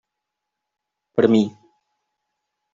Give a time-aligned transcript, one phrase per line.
[1.19, 1.43] Per a mi.